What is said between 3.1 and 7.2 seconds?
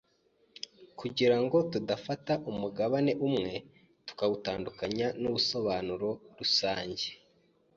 umwe tukawutandukanya n’ubusobanuro rusange.